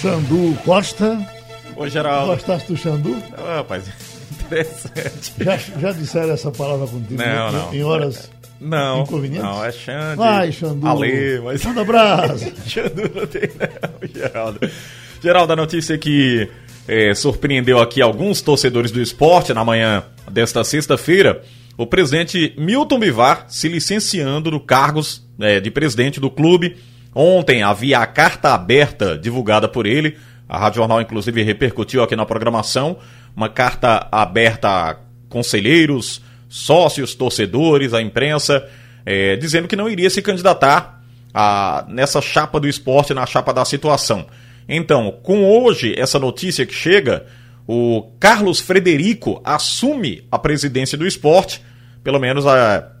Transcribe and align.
Xandu 0.00 0.56
Costa. 0.64 1.18
Ô, 1.76 1.88
Geraldo. 1.88 2.32
Gostaste 2.32 2.68
do 2.72 2.76
Xandu? 2.76 3.16
Ah, 3.36 3.56
rapaz, 3.56 3.84
interessante. 4.30 5.32
Já, 5.40 5.56
já 5.56 5.92
disseram 5.92 6.32
essa 6.34 6.50
palavra 6.50 6.86
contigo? 6.86 7.20
Não, 7.20 7.48
em, 7.48 7.52
não. 7.52 7.74
Em 7.74 7.82
horas 7.82 8.30
Não, 8.60 9.02
inconvenientes? 9.02 9.42
não, 9.42 9.64
é 9.64 9.72
Xande. 9.72 10.16
Vai, 10.16 10.52
Xandu. 10.52 10.86
Ale, 10.86 11.40
mas... 11.42 11.64
Manda 11.64 11.80
abraço. 11.80 12.52
Xandu 12.66 13.10
não 13.14 13.26
tem 13.26 13.42
não, 13.42 14.08
Geraldo. 14.22 14.60
Geraldo, 15.22 15.52
a 15.52 15.56
notícia 15.56 15.98
que 15.98 16.48
é, 16.86 17.12
surpreendeu 17.14 17.78
aqui 17.80 18.00
alguns 18.00 18.40
torcedores 18.40 18.90
do 18.92 19.02
esporte 19.02 19.52
na 19.52 19.64
manhã 19.64 20.04
desta 20.30 20.62
sexta-feira, 20.62 21.42
o 21.76 21.86
presidente 21.86 22.54
Milton 22.56 23.00
Bivar 23.00 23.46
se 23.48 23.68
licenciando 23.68 24.50
do 24.50 24.60
cargos 24.60 25.26
é, 25.40 25.58
de 25.60 25.70
presidente 25.70 26.20
do 26.20 26.30
clube. 26.30 26.76
Ontem 27.20 27.64
havia 27.64 27.98
a 27.98 28.06
carta 28.06 28.54
aberta 28.54 29.18
divulgada 29.18 29.68
por 29.68 29.86
ele, 29.86 30.16
a 30.48 30.56
Rádio 30.56 30.76
Jornal 30.76 31.00
inclusive 31.00 31.42
repercutiu 31.42 32.00
aqui 32.00 32.14
na 32.14 32.24
programação, 32.24 32.96
uma 33.34 33.48
carta 33.48 34.06
aberta 34.12 34.68
a 34.68 34.96
conselheiros, 35.28 36.22
sócios, 36.48 37.16
torcedores, 37.16 37.92
a 37.92 38.00
imprensa, 38.00 38.64
é, 39.04 39.34
dizendo 39.34 39.66
que 39.66 39.74
não 39.74 39.88
iria 39.88 40.08
se 40.08 40.22
candidatar 40.22 41.02
a, 41.34 41.84
nessa 41.88 42.20
chapa 42.20 42.60
do 42.60 42.68
esporte, 42.68 43.12
na 43.12 43.26
chapa 43.26 43.52
da 43.52 43.64
situação. 43.64 44.28
Então, 44.68 45.18
com 45.20 45.44
hoje, 45.44 45.96
essa 45.98 46.20
notícia 46.20 46.64
que 46.64 46.72
chega, 46.72 47.26
o 47.66 48.12
Carlos 48.20 48.60
Frederico 48.60 49.40
assume 49.42 50.22
a 50.30 50.38
presidência 50.38 50.96
do 50.96 51.04
esporte, 51.04 51.64
pelo 52.04 52.20
menos 52.20 52.46
a, 52.46 52.92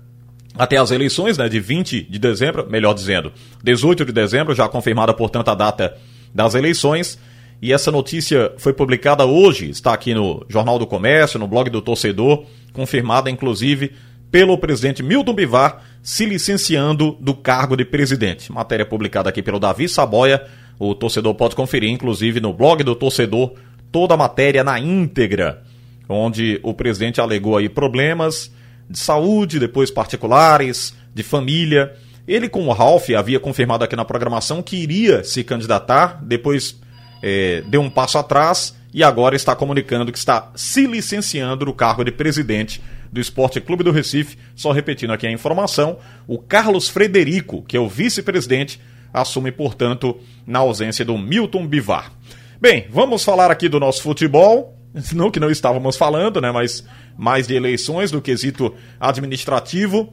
até 0.58 0.76
as 0.76 0.90
eleições 0.90 1.38
né, 1.38 1.48
de 1.48 1.60
20 1.60 2.02
de 2.02 2.18
dezembro, 2.18 2.68
melhor 2.68 2.92
dizendo, 2.92 3.32
18 3.62 4.04
de 4.04 4.12
dezembro, 4.12 4.54
já 4.54 4.68
confirmada, 4.68 5.14
portanto, 5.14 5.48
a 5.48 5.54
data 5.54 5.96
das 6.34 6.54
eleições. 6.56 7.18
E 7.62 7.72
essa 7.72 7.90
notícia 7.90 8.52
foi 8.58 8.72
publicada 8.72 9.24
hoje, 9.24 9.70
está 9.70 9.92
aqui 9.92 10.14
no 10.14 10.44
Jornal 10.48 10.78
do 10.78 10.86
Comércio, 10.86 11.38
no 11.38 11.46
blog 11.46 11.70
do 11.70 11.80
torcedor, 11.80 12.44
confirmada 12.72 13.30
inclusive 13.30 13.92
pelo 14.30 14.58
presidente 14.58 15.02
Milton 15.02 15.32
Bivar, 15.32 15.82
se 16.02 16.26
licenciando 16.26 17.16
do 17.20 17.34
cargo 17.34 17.76
de 17.76 17.84
presidente. 17.84 18.52
Matéria 18.52 18.84
publicada 18.84 19.28
aqui 19.28 19.42
pelo 19.42 19.58
Davi 19.58 19.88
Saboia. 19.88 20.44
O 20.78 20.94
torcedor 20.94 21.34
pode 21.34 21.56
conferir, 21.56 21.90
inclusive, 21.90 22.40
no 22.40 22.52
blog 22.52 22.84
do 22.84 22.94
torcedor, 22.94 23.54
toda 23.90 24.14
a 24.14 24.16
matéria 24.16 24.62
na 24.62 24.78
íntegra, 24.78 25.62
onde 26.08 26.60
o 26.62 26.74
presidente 26.74 27.20
alegou 27.20 27.56
aí 27.56 27.68
problemas 27.68 28.52
de 28.88 28.98
saúde, 28.98 29.58
depois 29.58 29.90
particulares, 29.90 30.94
de 31.14 31.22
família. 31.22 31.94
Ele, 32.26 32.48
com 32.48 32.66
o 32.66 32.72
Ralph, 32.72 33.10
havia 33.10 33.40
confirmado 33.40 33.84
aqui 33.84 33.96
na 33.96 34.04
programação 34.04 34.62
que 34.62 34.76
iria 34.76 35.24
se 35.24 35.42
candidatar, 35.42 36.22
depois 36.22 36.78
é, 37.22 37.62
deu 37.66 37.80
um 37.80 37.90
passo 37.90 38.18
atrás 38.18 38.76
e 38.92 39.02
agora 39.02 39.36
está 39.36 39.54
comunicando 39.54 40.10
que 40.12 40.18
está 40.18 40.50
se 40.54 40.86
licenciando 40.86 41.64
do 41.64 41.72
cargo 41.72 42.04
de 42.04 42.12
presidente 42.12 42.82
do 43.12 43.20
Esporte 43.20 43.60
Clube 43.60 43.84
do 43.84 43.92
Recife. 43.92 44.36
Só 44.54 44.72
repetindo 44.72 45.12
aqui 45.12 45.26
a 45.26 45.32
informação, 45.32 45.98
o 46.26 46.38
Carlos 46.38 46.88
Frederico, 46.88 47.62
que 47.62 47.76
é 47.76 47.80
o 47.80 47.88
vice-presidente, 47.88 48.80
assume, 49.12 49.50
portanto, 49.50 50.18
na 50.46 50.60
ausência 50.60 51.04
do 51.04 51.16
Milton 51.16 51.66
Bivar. 51.66 52.12
Bem, 52.60 52.86
vamos 52.90 53.24
falar 53.24 53.50
aqui 53.50 53.68
do 53.68 53.80
nosso 53.80 54.02
futebol. 54.02 54.74
Não 55.12 55.30
que 55.30 55.38
não 55.38 55.50
estávamos 55.50 55.96
falando, 55.96 56.40
né? 56.40 56.50
Mas 56.50 56.84
mais 57.18 57.48
de 57.48 57.54
eleições, 57.54 58.12
do 58.12 58.22
quesito 58.22 58.72
administrativo. 59.00 60.12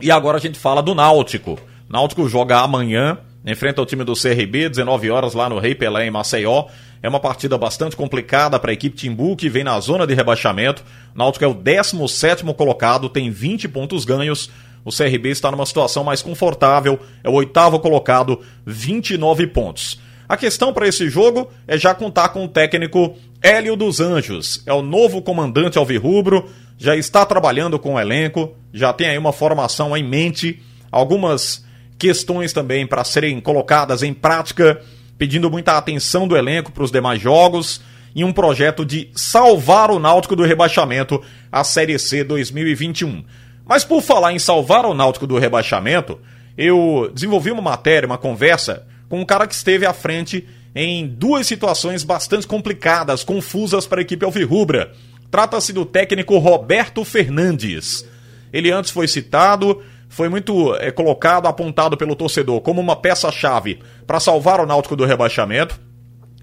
E 0.00 0.10
agora 0.10 0.36
a 0.36 0.40
gente 0.40 0.58
fala 0.58 0.82
do 0.82 0.94
Náutico. 0.94 1.58
Náutico 1.88 2.28
joga 2.28 2.58
amanhã, 2.60 3.18
enfrenta 3.44 3.80
o 3.80 3.86
time 3.86 4.04
do 4.04 4.12
CRB, 4.12 4.68
19 4.68 5.10
horas 5.10 5.32
lá 5.32 5.48
no 5.48 5.58
Rei 5.58 5.74
Pelé 5.74 6.06
em 6.06 6.10
Maceió. 6.10 6.66
É 7.02 7.08
uma 7.08 7.20
partida 7.20 7.56
bastante 7.56 7.96
complicada 7.96 8.58
para 8.58 8.70
a 8.70 8.74
equipe 8.74 8.96
Timbu, 8.96 9.34
que 9.34 9.48
vem 9.48 9.64
na 9.64 9.80
zona 9.80 10.06
de 10.06 10.12
rebaixamento. 10.12 10.84
O 11.14 11.18
Náutico 11.18 11.44
é 11.44 11.48
o 11.48 11.54
17 11.54 12.44
colocado, 12.54 13.08
tem 13.08 13.30
20 13.30 13.68
pontos 13.68 14.04
ganhos. 14.04 14.50
O 14.84 14.90
CRB 14.90 15.30
está 15.30 15.50
numa 15.50 15.66
situação 15.66 16.04
mais 16.04 16.20
confortável, 16.20 17.00
é 17.24 17.28
o 17.28 17.32
oitavo 17.32 17.80
colocado, 17.80 18.40
29 18.64 19.46
pontos. 19.48 19.98
A 20.28 20.36
questão 20.36 20.72
para 20.72 20.88
esse 20.88 21.08
jogo 21.08 21.48
é 21.68 21.78
já 21.78 21.94
contar 21.94 22.30
com 22.30 22.44
o 22.44 22.48
técnico 22.48 23.14
Hélio 23.40 23.76
dos 23.76 24.00
Anjos. 24.00 24.62
É 24.66 24.72
o 24.72 24.82
novo 24.82 25.22
comandante 25.22 25.78
alvirrubro, 25.78 26.50
já 26.76 26.96
está 26.96 27.24
trabalhando 27.24 27.78
com 27.78 27.94
o 27.94 28.00
elenco, 28.00 28.54
já 28.72 28.92
tem 28.92 29.08
aí 29.08 29.18
uma 29.18 29.32
formação 29.32 29.96
em 29.96 30.02
mente, 30.02 30.60
algumas 30.90 31.64
questões 31.96 32.52
também 32.52 32.86
para 32.86 33.04
serem 33.04 33.40
colocadas 33.40 34.02
em 34.02 34.12
prática, 34.12 34.82
pedindo 35.16 35.50
muita 35.50 35.76
atenção 35.76 36.26
do 36.26 36.36
elenco 36.36 36.72
para 36.72 36.82
os 36.82 36.90
demais 36.90 37.20
jogos 37.20 37.80
e 38.14 38.24
um 38.24 38.32
projeto 38.32 38.84
de 38.84 39.10
salvar 39.14 39.90
o 39.90 39.98
Náutico 39.98 40.34
do 40.34 40.42
rebaixamento 40.42 41.22
à 41.52 41.62
Série 41.62 41.98
C 41.98 42.24
2021. 42.24 43.24
Mas 43.64 43.84
por 43.84 44.02
falar 44.02 44.32
em 44.32 44.38
salvar 44.38 44.84
o 44.86 44.94
Náutico 44.94 45.26
do 45.26 45.38
rebaixamento, 45.38 46.18
eu 46.58 47.10
desenvolvi 47.14 47.50
uma 47.50 47.62
matéria, 47.62 48.06
uma 48.06 48.18
conversa 48.18 48.86
com 49.08 49.20
um 49.20 49.24
cara 49.24 49.46
que 49.46 49.54
esteve 49.54 49.86
à 49.86 49.92
frente 49.92 50.46
em 50.74 51.06
duas 51.06 51.46
situações 51.46 52.04
bastante 52.04 52.46
complicadas, 52.46 53.24
confusas 53.24 53.86
para 53.86 54.00
a 54.00 54.02
equipe 54.02 54.24
alvirrubra. 54.24 54.92
Trata-se 55.30 55.72
do 55.72 55.86
técnico 55.86 56.38
Roberto 56.38 57.04
Fernandes. 57.04 58.06
Ele 58.52 58.70
antes 58.70 58.90
foi 58.90 59.08
citado, 59.08 59.82
foi 60.08 60.28
muito 60.28 60.74
é, 60.76 60.90
colocado, 60.90 61.46
apontado 61.46 61.96
pelo 61.96 62.14
torcedor 62.14 62.60
como 62.60 62.80
uma 62.80 62.96
peça-chave 62.96 63.80
para 64.06 64.20
salvar 64.20 64.60
o 64.60 64.66
Náutico 64.66 64.96
do 64.96 65.04
rebaixamento. 65.04 65.80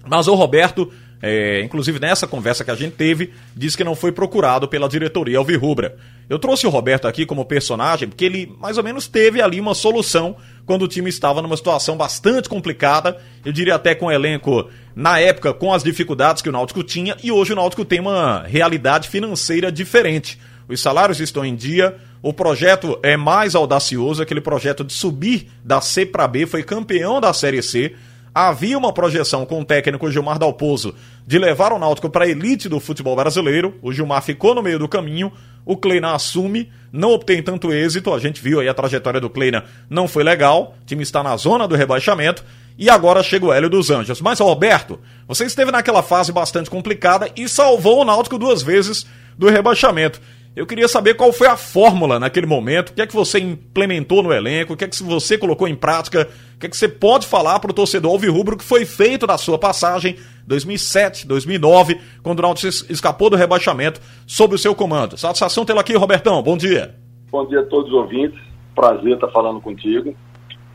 Mas 0.06 0.28
o 0.28 0.34
Roberto, 0.34 0.92
é, 1.26 1.62
inclusive 1.62 1.98
nessa 1.98 2.26
conversa 2.26 2.62
que 2.62 2.70
a 2.70 2.74
gente 2.74 2.96
teve, 2.96 3.32
disse 3.56 3.78
que 3.78 3.82
não 3.82 3.94
foi 3.94 4.12
procurado 4.12 4.68
pela 4.68 4.86
diretoria 4.86 5.38
Alvirrubra. 5.38 5.96
Eu 6.28 6.38
trouxe 6.38 6.66
o 6.66 6.70
Roberto 6.70 7.08
aqui 7.08 7.24
como 7.24 7.46
personagem 7.46 8.06
porque 8.06 8.26
ele 8.26 8.54
mais 8.60 8.76
ou 8.76 8.84
menos 8.84 9.08
teve 9.08 9.40
ali 9.40 9.58
uma 9.58 9.74
solução 9.74 10.36
quando 10.66 10.82
o 10.82 10.88
time 10.88 11.08
estava 11.08 11.40
numa 11.40 11.56
situação 11.56 11.96
bastante 11.96 12.46
complicada, 12.46 13.18
eu 13.42 13.52
diria 13.52 13.74
até 13.74 13.94
com 13.94 14.06
o 14.06 14.12
elenco 14.12 14.68
na 14.94 15.18
época 15.18 15.54
com 15.54 15.72
as 15.72 15.82
dificuldades 15.82 16.42
que 16.42 16.48
o 16.50 16.52
Náutico 16.52 16.82
tinha 16.82 17.16
e 17.22 17.32
hoje 17.32 17.54
o 17.54 17.56
Náutico 17.56 17.86
tem 17.86 18.00
uma 18.00 18.42
realidade 18.42 19.08
financeira 19.08 19.72
diferente. 19.72 20.38
Os 20.68 20.78
salários 20.82 21.20
estão 21.20 21.42
em 21.42 21.54
dia, 21.54 21.96
o 22.22 22.34
projeto 22.34 22.98
é 23.02 23.16
mais 23.16 23.54
audacioso, 23.54 24.22
aquele 24.22 24.42
projeto 24.42 24.84
de 24.84 24.92
subir 24.92 25.48
da 25.64 25.80
C 25.80 26.04
para 26.04 26.28
B, 26.28 26.44
foi 26.44 26.62
campeão 26.62 27.18
da 27.18 27.32
Série 27.32 27.62
C. 27.62 27.94
Havia 28.34 28.76
uma 28.76 28.92
projeção 28.92 29.46
com 29.46 29.60
o 29.60 29.64
técnico 29.64 30.10
Gilmar 30.10 30.40
Dalpozo 30.40 30.92
de 31.24 31.38
levar 31.38 31.72
o 31.72 31.78
Náutico 31.78 32.10
para 32.10 32.24
a 32.24 32.28
elite 32.28 32.68
do 32.68 32.80
futebol 32.80 33.14
brasileiro. 33.14 33.78
O 33.80 33.92
Gilmar 33.92 34.22
ficou 34.22 34.56
no 34.56 34.62
meio 34.62 34.76
do 34.76 34.88
caminho, 34.88 35.30
o 35.64 35.76
Kleina 35.76 36.14
assume, 36.14 36.68
não 36.92 37.12
obtém 37.12 37.40
tanto 37.40 37.72
êxito. 37.72 38.12
A 38.12 38.18
gente 38.18 38.42
viu 38.42 38.58
aí 38.58 38.68
a 38.68 38.74
trajetória 38.74 39.20
do 39.20 39.30
Kleina, 39.30 39.64
não 39.88 40.08
foi 40.08 40.24
legal. 40.24 40.74
O 40.82 40.84
time 40.84 41.04
está 41.04 41.22
na 41.22 41.36
zona 41.36 41.68
do 41.68 41.76
rebaixamento. 41.76 42.44
E 42.76 42.90
agora 42.90 43.22
chega 43.22 43.46
o 43.46 43.52
Hélio 43.52 43.70
dos 43.70 43.88
Anjos. 43.88 44.20
Mas, 44.20 44.40
Roberto, 44.40 44.98
você 45.28 45.44
esteve 45.44 45.70
naquela 45.70 46.02
fase 46.02 46.32
bastante 46.32 46.68
complicada 46.68 47.30
e 47.36 47.48
salvou 47.48 48.00
o 48.00 48.04
Náutico 48.04 48.36
duas 48.36 48.62
vezes 48.62 49.06
do 49.38 49.48
rebaixamento. 49.48 50.20
Eu 50.56 50.66
queria 50.66 50.86
saber 50.86 51.14
qual 51.14 51.32
foi 51.32 51.48
a 51.48 51.56
fórmula 51.56 52.20
naquele 52.20 52.46
momento, 52.46 52.90
o 52.90 52.94
que 52.94 53.02
é 53.02 53.06
que 53.06 53.14
você 53.14 53.40
implementou 53.40 54.22
no 54.22 54.32
elenco, 54.32 54.74
o 54.74 54.76
que 54.76 54.84
é 54.84 54.88
que 54.88 55.02
você 55.02 55.36
colocou 55.36 55.66
em 55.66 55.74
prática, 55.74 56.28
o 56.54 56.60
que 56.60 56.66
é 56.66 56.68
que 56.68 56.76
você 56.76 56.88
pode 56.88 57.26
falar 57.26 57.58
para 57.58 57.72
o 57.72 57.74
torcedor 57.74 58.12
alvirrubro 58.12 58.56
que 58.56 58.62
foi 58.62 58.84
feito 58.84 59.26
na 59.26 59.36
sua 59.36 59.58
passagem 59.58 60.14
2007, 60.46 61.26
2009, 61.26 62.00
quando 62.22 62.38
o 62.38 62.42
Náutico 62.42 62.68
escapou 62.88 63.28
do 63.28 63.36
rebaixamento 63.36 64.00
sob 64.28 64.54
o 64.54 64.58
seu 64.58 64.76
comando. 64.76 65.16
Satisfação 65.16 65.64
tê-lo 65.64 65.80
aqui, 65.80 65.96
Robertão. 65.96 66.40
Bom 66.40 66.56
dia. 66.56 66.94
Bom 67.32 67.44
dia 67.46 67.58
a 67.58 67.64
todos 67.64 67.88
os 67.88 67.98
ouvintes. 67.98 68.38
Prazer 68.76 69.14
estar 69.14 69.28
falando 69.32 69.60
contigo. 69.60 70.14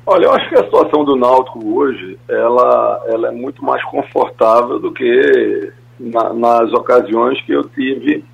Olha, 0.05 0.25
eu 0.25 0.33
acho 0.33 0.49
que 0.49 0.55
a 0.55 0.63
situação 0.65 1.05
do 1.05 1.15
Náutico 1.15 1.77
hoje, 1.77 2.19
ela, 2.27 3.01
ela 3.07 3.27
é 3.29 3.31
muito 3.31 3.63
mais 3.63 3.81
confortável 3.85 4.77
do 4.77 4.91
que 4.91 5.71
na, 5.97 6.33
nas 6.33 6.73
ocasiões 6.73 7.41
que 7.43 7.53
eu 7.53 7.63
tive 7.69 8.25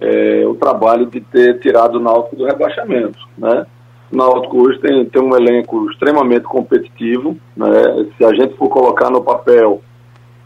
é, 0.00 0.46
o 0.46 0.54
trabalho 0.54 1.06
de 1.06 1.20
ter 1.20 1.58
tirado 1.60 1.96
o 1.96 2.00
Náutico 2.00 2.36
do 2.36 2.44
rebaixamento, 2.44 3.18
né? 3.36 3.66
O 4.10 4.16
Náutico 4.16 4.62
hoje 4.62 4.78
tem, 4.78 5.04
tem 5.04 5.22
um 5.22 5.36
elenco 5.36 5.90
extremamente 5.90 6.44
competitivo, 6.44 7.36
né? 7.56 8.06
Se 8.16 8.24
a 8.24 8.32
gente 8.32 8.56
for 8.56 8.68
colocar 8.68 9.10
no 9.10 9.22
papel, 9.22 9.82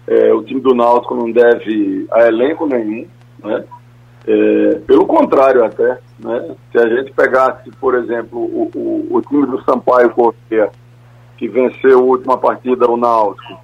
é, 0.07 0.33
o 0.33 0.43
time 0.43 0.61
do 0.61 0.75
Náutico 0.75 1.15
não 1.15 1.31
deve 1.31 2.07
a 2.11 2.27
elenco 2.27 2.67
nenhum, 2.67 3.07
né? 3.43 3.65
É, 4.27 4.81
pelo 4.87 5.07
contrário 5.07 5.65
até, 5.65 5.99
né? 6.19 6.55
Se 6.71 6.79
a 6.79 6.89
gente 6.89 7.13
pegasse, 7.13 7.71
por 7.81 7.95
exemplo, 7.95 8.39
o, 8.39 8.71
o, 8.75 9.17
o 9.17 9.23
time 9.23 9.47
do 9.47 9.63
Sampaio 9.65 10.11
Correia, 10.11 10.71
que 11.37 11.49
venceu 11.49 11.99
a 11.99 12.03
última 12.03 12.39
partida 12.39 12.91
o 12.91 12.97
Náutico, 12.97 13.61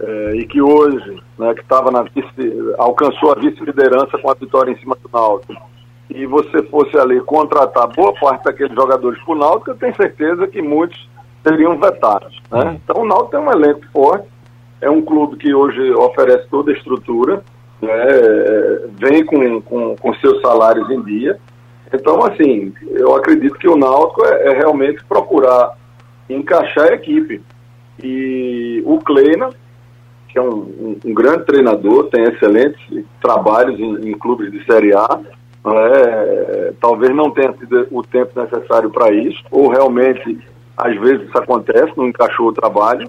é, 0.00 0.36
e 0.36 0.46
que 0.46 0.60
hoje, 0.60 1.20
né, 1.38 1.54
que 1.54 1.60
estava 1.60 1.90
na 1.90 2.02
vice, 2.02 2.74
alcançou 2.78 3.32
a 3.32 3.34
vice-liderança 3.34 4.18
com 4.18 4.30
a 4.30 4.34
vitória 4.34 4.70
em 4.70 4.78
cima 4.78 4.96
do 5.02 5.10
Náutico, 5.12 5.54
e 6.10 6.24
você 6.26 6.62
fosse 6.64 6.96
ali 6.96 7.20
contratar 7.20 7.88
boa 7.88 8.14
parte 8.14 8.44
daqueles 8.44 8.74
jogadores 8.74 9.22
para 9.22 9.34
o 9.34 9.38
Náutico, 9.38 9.70
eu 9.70 9.76
tenho 9.76 9.94
certeza 9.94 10.46
que 10.46 10.62
muitos 10.62 11.08
seriam 11.46 11.78
vetados. 11.78 12.40
Né? 12.50 12.80
Então 12.82 13.02
o 13.02 13.06
Náutico 13.06 13.30
tem 13.30 13.40
um 13.40 13.50
elenco 13.50 13.86
forte, 13.92 14.28
É 14.80 14.88
um 14.88 15.02
clube 15.02 15.36
que 15.36 15.52
hoje 15.52 15.90
oferece 15.92 16.46
toda 16.48 16.70
a 16.70 16.74
estrutura, 16.74 17.42
né, 17.82 17.90
vem 18.98 19.24
com, 19.24 19.60
com, 19.60 19.96
com 19.96 20.14
seus 20.14 20.40
salários 20.40 20.88
em 20.90 21.02
dia. 21.02 21.38
Então, 21.92 22.22
assim, 22.24 22.72
eu 22.90 23.14
acredito 23.14 23.58
que 23.58 23.68
o 23.68 23.76
Náutico 23.76 24.24
é, 24.24 24.48
é 24.48 24.54
realmente 24.54 25.04
procurar 25.04 25.76
encaixar 26.28 26.90
a 26.90 26.94
equipe. 26.94 27.42
E 28.02 28.82
o 28.86 28.98
Kleina, 28.98 29.50
que 30.38 30.40
é 30.40 30.42
um, 30.42 30.54
um, 30.54 31.00
um, 31.04 31.14
grande 31.14 31.44
treinador, 31.44 32.08
tem 32.10 32.22
excelentes 32.22 32.80
trabalhos 33.20 33.78
em, 33.78 34.10
em 34.10 34.12
clubes 34.16 34.52
de 34.52 34.64
Série 34.64 34.94
A, 34.94 35.20
é, 35.66 36.72
talvez 36.80 37.14
não 37.14 37.30
tenha 37.30 37.52
tido 37.52 37.88
o 37.90 38.02
tempo 38.02 38.40
necessário 38.40 38.88
para 38.90 39.12
isso, 39.12 39.42
ou 39.50 39.68
realmente, 39.68 40.38
às 40.76 40.96
vezes 41.00 41.28
isso 41.28 41.36
acontece, 41.36 41.92
não 41.96 42.06
encaixou 42.08 42.48
o 42.48 42.52
trabalho. 42.52 43.08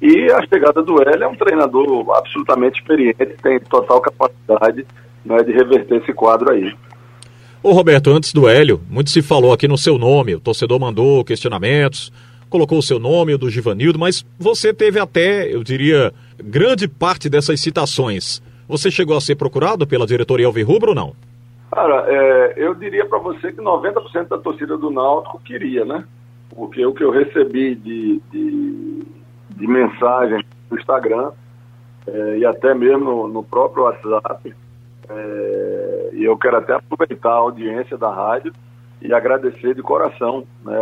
E 0.00 0.30
a 0.32 0.40
chegada 0.46 0.82
do 0.82 1.02
Hélio 1.02 1.24
é 1.24 1.28
um 1.28 1.34
treinador 1.34 2.10
absolutamente 2.16 2.80
experiente, 2.80 3.36
tem 3.42 3.60
total 3.60 4.00
capacidade 4.00 4.86
né, 5.24 5.42
de 5.42 5.52
reverter 5.52 5.96
esse 5.96 6.12
quadro 6.14 6.50
aí. 6.50 6.72
Ô 7.62 7.72
Roberto, 7.72 8.10
antes 8.10 8.32
do 8.32 8.48
Hélio, 8.48 8.80
muito 8.88 9.10
se 9.10 9.20
falou 9.20 9.52
aqui 9.52 9.68
no 9.68 9.76
seu 9.76 9.98
nome, 9.98 10.34
o 10.34 10.40
torcedor 10.40 10.80
mandou 10.80 11.22
questionamentos, 11.22 12.10
colocou 12.50 12.78
o 12.78 12.82
seu 12.82 12.98
nome, 12.98 13.34
o 13.34 13.38
do 13.38 13.48
Givanildo, 13.48 13.98
mas 13.98 14.26
você 14.38 14.74
teve 14.74 14.98
até, 14.98 15.54
eu 15.54 15.62
diria, 15.62 16.12
grande 16.36 16.86
parte 16.86 17.30
dessas 17.30 17.60
citações. 17.60 18.42
Você 18.68 18.90
chegou 18.90 19.16
a 19.16 19.20
ser 19.20 19.36
procurado 19.36 19.86
pela 19.86 20.06
diretoria 20.06 20.46
Alvirrubro 20.46 20.90
ou 20.90 20.94
não? 20.94 21.14
Cara, 21.70 22.04
é, 22.08 22.54
eu 22.56 22.74
diria 22.74 23.06
para 23.06 23.18
você 23.18 23.52
que 23.52 23.60
90% 23.60 24.28
da 24.28 24.38
torcida 24.38 24.76
do 24.76 24.90
Náutico 24.90 25.40
queria, 25.40 25.84
né? 25.84 26.04
Porque 26.50 26.84
o 26.84 26.92
que 26.92 27.04
eu 27.04 27.10
recebi 27.10 27.76
de, 27.76 28.20
de, 28.30 29.02
de 29.50 29.66
mensagem 29.66 30.44
no 30.68 30.78
Instagram 30.78 31.30
é, 32.06 32.38
e 32.38 32.44
até 32.44 32.74
mesmo 32.74 33.04
no, 33.04 33.28
no 33.28 33.42
próprio 33.44 33.84
WhatsApp, 33.84 34.52
é, 35.08 36.10
e 36.14 36.24
eu 36.24 36.36
quero 36.36 36.56
até 36.56 36.74
aproveitar 36.74 37.30
a 37.30 37.34
audiência 37.34 37.96
da 37.96 38.12
rádio 38.12 38.52
e 39.00 39.12
agradecer 39.12 39.74
de 39.74 39.82
coração 39.82 40.44
né, 40.64 40.78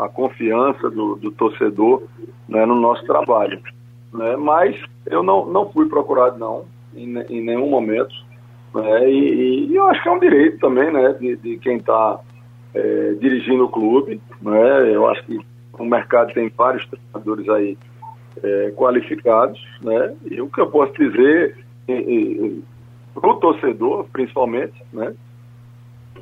a, 0.00 0.08
confiança 0.08 0.90
do, 0.90 1.16
do 1.16 1.30
torcedor 1.30 2.02
né, 2.48 2.66
no 2.66 2.74
nosso 2.74 3.04
trabalho. 3.06 3.60
Né? 4.12 4.36
Mas 4.36 4.76
eu 5.06 5.22
não, 5.22 5.46
não 5.46 5.70
fui 5.70 5.88
procurado, 5.88 6.38
não, 6.38 6.64
em, 6.94 7.18
em 7.28 7.40
nenhum 7.40 7.68
momento. 7.68 8.14
Né? 8.74 9.10
E, 9.10 9.68
e, 9.68 9.76
eu 9.76 9.84
acho 9.88 10.02
que 10.02 10.08
é 10.08 10.12
um 10.12 10.18
direito 10.18 10.58
também 10.58 10.92
né, 10.92 11.12
de, 11.12 11.36
de 11.36 11.58
quem 11.58 11.76
está 11.76 12.18
é, 12.74 13.14
dirigindo 13.20 13.64
o 13.64 13.70
clube. 13.70 14.20
Né? 14.42 14.94
Eu 14.94 15.08
acho 15.08 15.24
que 15.24 15.38
o 15.78 15.84
mercado 15.84 16.32
tem 16.32 16.50
vários 16.56 16.86
treinadores 16.86 17.48
aí 17.48 17.78
é, 18.42 18.72
qualificados. 18.76 19.64
Né? 19.80 20.14
E 20.28 20.40
o 20.40 20.48
que 20.48 20.60
eu 20.60 20.70
posso 20.70 20.92
dizer 20.94 21.56
para 23.14 23.30
o 23.30 23.36
torcedor, 23.36 24.06
principalmente, 24.12 24.74
né, 24.92 25.12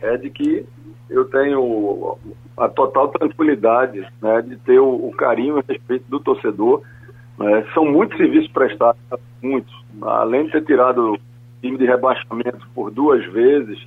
é 0.03 0.17
de 0.17 0.31
que 0.31 0.67
eu 1.09 1.25
tenho 1.27 2.17
a 2.57 2.69
total 2.69 3.09
tranquilidade 3.09 4.07
né, 4.21 4.43
de 4.43 4.57
ter 4.59 4.79
o, 4.79 5.09
o 5.09 5.13
carinho 5.13 5.59
e 5.59 5.73
respeito 5.73 6.05
do 6.09 6.21
torcedor. 6.21 6.83
Né? 7.39 7.65
São 7.73 7.85
muitos 7.85 8.17
serviços 8.17 8.51
prestados, 8.51 9.01
muitos. 9.43 9.75
Além 10.03 10.47
de 10.47 10.53
ter 10.53 10.65
tirado 10.65 11.15
o 11.15 11.19
time 11.63 11.79
de 11.79 11.87
rebaixamento 11.87 12.69
por 12.75 12.91
duas 12.91 13.25
vezes 13.33 13.79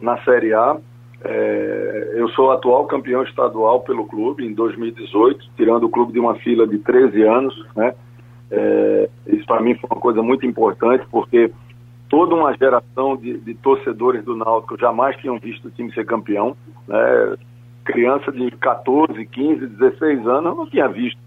na 0.00 0.16
Série 0.24 0.54
A, 0.54 0.78
é, 1.22 2.12
eu 2.14 2.28
sou 2.30 2.50
atual 2.50 2.86
campeão 2.86 3.22
estadual 3.22 3.80
pelo 3.80 4.06
clube 4.06 4.46
em 4.46 4.54
2018, 4.54 5.50
tirando 5.56 5.84
o 5.84 5.90
clube 5.90 6.12
de 6.12 6.18
uma 6.18 6.34
fila 6.36 6.66
de 6.66 6.78
13 6.78 7.22
anos. 7.22 7.66
Né? 7.76 7.94
É, 8.50 9.08
isso 9.26 9.44
para 9.46 9.60
mim 9.60 9.74
foi 9.74 9.88
uma 9.92 10.00
coisa 10.00 10.22
muito 10.22 10.46
importante, 10.46 11.04
porque 11.10 11.52
toda 12.10 12.34
uma 12.34 12.52
geração 12.54 13.16
de, 13.16 13.38
de, 13.38 13.54
torcedores 13.54 14.22
do 14.24 14.36
Náutico 14.36 14.76
jamais 14.76 15.16
tinham 15.18 15.38
visto 15.38 15.68
o 15.68 15.70
time 15.70 15.94
ser 15.94 16.04
campeão. 16.04 16.56
Né? 16.86 17.36
Criança 17.84 18.30
de 18.32 18.50
14, 18.50 19.24
15, 19.24 19.66
16 19.66 20.26
anos 20.26 20.56
não 20.56 20.66
tinha 20.66 20.88
visto. 20.88 21.18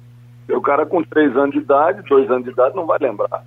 O 0.49 0.61
cara 0.61 0.85
com 0.85 1.01
3 1.01 1.35
anos 1.37 1.51
de 1.51 1.59
idade, 1.59 2.07
2 2.07 2.29
anos 2.29 2.43
de 2.43 2.51
idade, 2.51 2.75
não 2.75 2.85
vai 2.85 2.99
lembrar. 2.99 3.43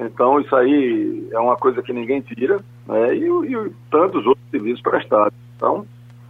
Então 0.00 0.40
isso 0.40 0.56
aí 0.56 1.28
é 1.30 1.38
uma 1.38 1.56
coisa 1.56 1.82
que 1.82 1.92
ninguém 1.92 2.22
tira, 2.22 2.60
né? 2.88 3.14
e, 3.14 3.26
e 3.26 3.72
tantos 3.90 4.26
outros 4.26 4.50
serviços 4.50 4.80
prestados. 4.80 5.34
Então, 5.56 5.84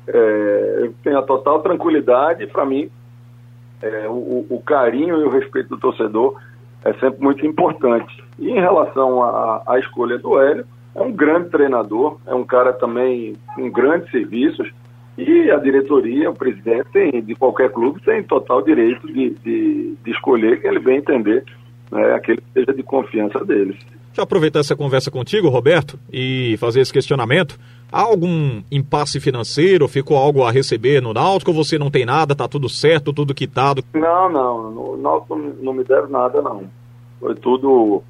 é, 0.09 0.79
eu 0.83 0.95
tenho 1.05 1.19
a 1.19 1.23
total 1.23 1.63
tranquilidade, 1.63 2.45
para 2.49 2.67
mim, 2.67 2.91
é, 3.81 4.09
o, 4.09 4.45
o 4.51 4.61
carinho 4.67 5.21
e 5.21 5.23
o 5.23 5.31
respeito 5.31 5.69
do 5.69 5.79
torcedor 5.79 6.37
é 6.85 6.93
sempre 6.95 7.23
muito 7.23 7.45
importante. 7.47 8.23
E 8.39 8.51
em 8.51 8.61
relação 8.61 9.23
à, 9.23 9.79
escolha 9.79 10.19
do 10.19 10.39
Hélio, 10.41 10.65
é 10.95 11.03
um 11.03 11.13
grande 11.13 11.51
treinador, 11.51 12.19
é 12.27 12.35
um 12.35 12.45
cara 12.45 12.73
também 12.73 13.37
com 13.55 13.71
grandes 13.71 14.11
serviços, 14.11 14.71
e 15.19 15.51
a 15.51 15.59
diretoria, 15.59 16.31
o 16.31 16.35
presidente 16.35 16.87
tem, 16.93 17.23
de 17.23 17.35
qualquer 17.35 17.71
clube 17.71 18.01
tem 18.03 18.23
total 18.23 18.63
direito 18.63 19.07
de, 19.07 19.31
de, 19.31 19.95
de 20.03 20.11
escolher 20.11 20.61
quem 20.61 20.71
ele 20.71 20.81
bem 20.81 20.97
entender, 20.97 21.45
né, 21.91 22.15
aquele 22.15 22.39
que 22.39 22.53
seja 22.55 22.73
de 22.73 22.83
confiança 22.83 23.45
deles. 23.45 23.77
Deixa 24.11 24.23
eu 24.23 24.25
aproveitar 24.25 24.59
essa 24.59 24.75
conversa 24.75 25.09
contigo, 25.09 25.49
Roberto, 25.49 25.97
e 26.13 26.57
fazer 26.59 26.81
esse 26.81 26.93
questionamento. 26.93 27.57
Há 27.93 28.03
algum 28.03 28.61
impasse 28.69 29.21
financeiro? 29.21 29.87
Ficou 29.87 30.17
algo 30.17 30.43
a 30.43 30.51
receber 30.51 31.01
no 31.01 31.15
Náutico? 31.15 31.53
Você 31.53 31.79
não 31.79 31.93
tem 31.93 32.05
nada? 32.05 32.35
Tá 32.35 32.49
tudo 32.49 32.69
certo, 32.69 33.13
tudo 33.13 33.33
quitado? 33.33 33.85
Não, 33.95 34.29
não. 34.29 34.95
O 34.95 34.97
Náutico 34.97 35.37
não 35.37 35.73
me 35.73 35.85
deve 35.85 36.11
nada, 36.11 36.43
não. 36.43 36.65
Foi 37.21 37.37
tudo 37.37 38.03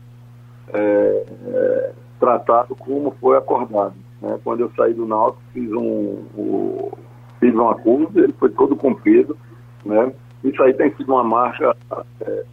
é, 0.73 1.27
é, 1.49 1.93
tratado 2.19 2.75
como 2.75 3.15
foi 3.21 3.37
acordado. 3.37 3.95
Né? 4.23 4.39
Quando 4.43 4.61
eu 4.61 4.73
saí 4.75 4.95
do 4.95 5.05
Náutico, 5.05 5.43
fiz 5.53 5.71
um, 5.71 6.25
um, 6.35 6.91
fiz 7.39 7.55
um 7.55 7.69
acordo, 7.69 8.19
ele 8.19 8.33
foi 8.39 8.49
todo 8.49 8.75
cumprido. 8.75 9.37
Né? 9.85 10.15
Isso 10.45 10.63
aí 10.63 10.73
tem 10.73 10.95
sido 10.97 11.13
uma 11.13 11.25
marca 11.25 11.77
é, 12.23 12.45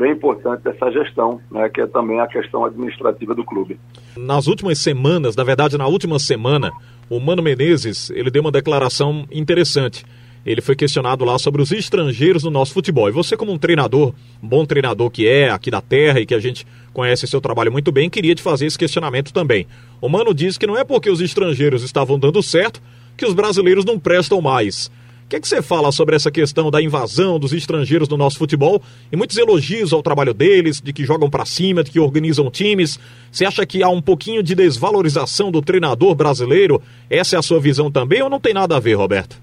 bem 0.00 0.12
importante 0.12 0.62
dessa 0.62 0.90
gestão, 0.90 1.40
né? 1.50 1.68
que 1.68 1.80
é 1.80 1.86
também 1.86 2.18
a 2.20 2.26
questão 2.26 2.64
administrativa 2.64 3.34
do 3.34 3.44
clube. 3.44 3.78
Nas 4.16 4.46
últimas 4.46 4.78
semanas, 4.78 5.36
na 5.36 5.44
verdade, 5.44 5.76
na 5.76 5.86
última 5.86 6.18
semana, 6.18 6.72
o 7.08 7.20
Mano 7.20 7.42
Menezes 7.42 8.10
ele 8.10 8.30
deu 8.30 8.42
uma 8.42 8.50
declaração 8.50 9.26
interessante 9.30 10.04
ele 10.44 10.60
foi 10.60 10.74
questionado 10.74 11.24
lá 11.24 11.38
sobre 11.38 11.60
os 11.60 11.70
estrangeiros 11.70 12.44
no 12.44 12.50
nosso 12.50 12.72
futebol. 12.72 13.08
E 13.08 13.12
você, 13.12 13.36
como 13.36 13.52
um 13.52 13.58
treinador, 13.58 14.14
bom 14.42 14.64
treinador 14.64 15.10
que 15.10 15.28
é 15.28 15.50
aqui 15.50 15.70
da 15.70 15.80
terra 15.80 16.20
e 16.20 16.26
que 16.26 16.34
a 16.34 16.40
gente 16.40 16.66
conhece 16.92 17.26
seu 17.26 17.40
trabalho 17.40 17.70
muito 17.70 17.92
bem, 17.92 18.08
queria 18.08 18.34
te 18.34 18.42
fazer 18.42 18.66
esse 18.66 18.78
questionamento 18.78 19.32
também. 19.32 19.66
O 20.00 20.08
Mano 20.08 20.32
diz 20.32 20.56
que 20.56 20.66
não 20.66 20.76
é 20.76 20.84
porque 20.84 21.10
os 21.10 21.20
estrangeiros 21.20 21.82
estavam 21.82 22.18
dando 22.18 22.42
certo 22.42 22.80
que 23.16 23.26
os 23.26 23.34
brasileiros 23.34 23.84
não 23.84 23.98
prestam 23.98 24.40
mais. 24.40 24.90
Que, 25.30 25.36
é 25.36 25.40
que 25.40 25.46
você 25.46 25.62
fala 25.62 25.92
sobre 25.92 26.16
essa 26.16 26.28
questão 26.28 26.72
da 26.72 26.82
invasão 26.82 27.38
dos 27.38 27.52
estrangeiros 27.52 28.08
no 28.08 28.16
nosso 28.16 28.36
futebol 28.36 28.82
e 29.12 29.16
muitos 29.16 29.38
elogios 29.38 29.92
ao 29.92 30.02
trabalho 30.02 30.34
deles, 30.34 30.80
de 30.80 30.92
que 30.92 31.04
jogam 31.04 31.30
para 31.30 31.44
cima, 31.44 31.84
de 31.84 31.92
que 31.92 32.00
organizam 32.00 32.50
times? 32.50 32.98
Você 33.30 33.46
acha 33.46 33.64
que 33.64 33.80
há 33.80 33.88
um 33.88 34.02
pouquinho 34.02 34.42
de 34.42 34.56
desvalorização 34.56 35.52
do 35.52 35.62
treinador 35.62 36.16
brasileiro? 36.16 36.82
Essa 37.08 37.36
é 37.36 37.38
a 37.38 37.42
sua 37.42 37.60
visão 37.60 37.92
também 37.92 38.20
ou 38.20 38.28
não 38.28 38.40
tem 38.40 38.52
nada 38.52 38.76
a 38.76 38.80
ver, 38.80 38.94
Roberto? 38.94 39.40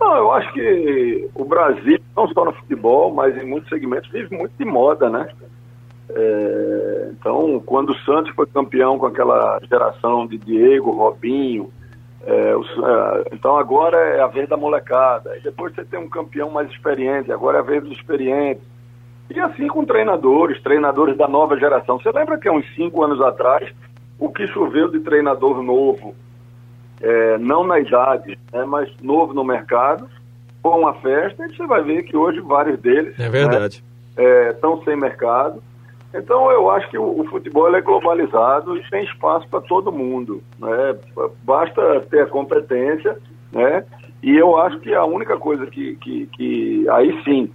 Não, 0.00 0.16
eu 0.16 0.32
acho 0.32 0.50
que 0.54 1.28
o 1.34 1.44
Brasil, 1.44 1.98
não 2.16 2.26
só 2.28 2.42
no 2.46 2.54
futebol, 2.54 3.12
mas 3.12 3.36
em 3.36 3.44
muitos 3.44 3.68
segmentos, 3.68 4.10
vive 4.10 4.34
muito 4.34 4.52
de 4.58 4.64
moda, 4.64 5.10
né? 5.10 5.28
É, 6.08 7.10
então, 7.12 7.62
quando 7.66 7.90
o 7.90 7.98
Santos 8.06 8.34
foi 8.34 8.46
campeão 8.46 8.98
com 8.98 9.04
aquela 9.04 9.60
geração 9.68 10.26
de 10.26 10.38
Diego, 10.38 10.92
Robinho, 10.92 11.70
é, 12.26 12.56
o, 12.56 12.62
é, 12.62 13.24
então 13.32 13.56
agora 13.56 13.96
é 13.96 14.20
a 14.20 14.26
vez 14.26 14.48
da 14.48 14.56
molecada. 14.56 15.36
E 15.36 15.40
depois 15.40 15.74
você 15.74 15.84
tem 15.84 15.98
um 15.98 16.08
campeão 16.08 16.50
mais 16.50 16.70
experiente, 16.70 17.32
agora 17.32 17.58
é 17.58 17.60
a 17.60 17.64
vez 17.64 17.82
dos 17.82 17.92
experientes. 17.96 18.64
E 19.30 19.40
assim 19.40 19.68
com 19.68 19.84
treinadores, 19.84 20.62
treinadores 20.62 21.16
da 21.16 21.26
nova 21.26 21.58
geração. 21.58 21.98
Você 21.98 22.10
lembra 22.10 22.38
que 22.38 22.48
há 22.48 22.52
uns 22.52 22.66
cinco 22.74 23.02
anos 23.02 23.20
atrás, 23.20 23.70
o 24.18 24.28
que 24.28 24.46
choveu 24.48 24.90
de 24.90 25.00
treinador 25.00 25.62
novo 25.62 26.14
é, 27.00 27.38
não 27.38 27.64
na 27.64 27.78
idade, 27.78 28.38
né, 28.52 28.64
mas 28.64 28.88
novo 29.02 29.34
no 29.34 29.44
mercado, 29.44 30.08
com 30.62 30.78
uma 30.78 30.94
festa, 30.94 31.44
e 31.44 31.54
você 31.54 31.66
vai 31.66 31.82
ver 31.82 32.04
que 32.04 32.16
hoje 32.16 32.40
vários 32.40 32.80
deles 32.80 33.18
é 33.18 33.28
verdade. 33.28 33.84
estão 34.50 34.76
né, 34.76 34.80
é, 34.80 34.84
sem 34.84 34.96
mercado. 34.96 35.62
Então 36.14 36.50
eu 36.52 36.70
acho 36.70 36.88
que 36.90 36.96
o, 36.96 37.24
futebol 37.24 37.74
é 37.74 37.80
globalizado 37.80 38.76
e 38.76 38.90
tem 38.90 39.04
espaço 39.04 39.48
para 39.48 39.60
todo 39.60 39.90
mundo. 39.90 40.42
Né? 40.58 40.96
Basta 41.42 42.00
ter 42.08 42.22
a 42.22 42.26
competência, 42.26 43.18
né? 43.52 43.84
E 44.22 44.36
eu 44.36 44.56
acho 44.56 44.78
que 44.78 44.94
a 44.94 45.04
única 45.04 45.36
coisa 45.36 45.66
que, 45.66 45.96
que, 45.96 46.26
que 46.28 46.88
aí 46.88 47.22
sim 47.24 47.52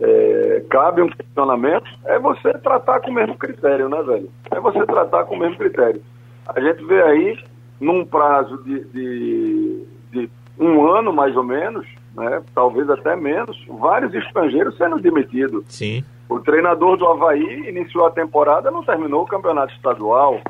é, 0.00 0.64
cabe 0.68 1.00
um 1.00 1.08
questionamento 1.08 1.88
é 2.04 2.18
você 2.18 2.52
tratar 2.58 3.00
com 3.00 3.10
o 3.10 3.14
mesmo 3.14 3.36
critério, 3.36 3.88
né, 3.88 4.02
velho? 4.02 4.28
É 4.50 4.60
você 4.60 4.84
tratar 4.84 5.24
com 5.24 5.36
o 5.36 5.38
mesmo 5.38 5.56
critério. 5.56 6.02
A 6.46 6.60
gente 6.60 6.84
vê 6.84 7.00
aí 7.02 7.38
num 7.80 8.04
prazo 8.04 8.62
de, 8.64 8.84
de, 8.86 9.86
de 10.10 10.30
um 10.58 10.86
ano 10.86 11.12
mais 11.12 11.36
ou 11.36 11.44
menos, 11.44 11.86
né, 12.14 12.42
talvez 12.54 12.90
até 12.90 13.16
menos, 13.16 13.56
vários 13.68 14.12
estrangeiros 14.12 14.76
sendo 14.76 14.98
demitidos. 14.98 15.64
Sim. 15.68 16.04
O 16.32 16.40
treinador 16.40 16.96
do 16.96 17.06
Havaí 17.06 17.68
iniciou 17.68 18.06
a 18.06 18.10
temporada, 18.10 18.70
não 18.70 18.82
terminou 18.82 19.22
o 19.22 19.26
campeonato 19.26 19.74
estadual. 19.74 20.40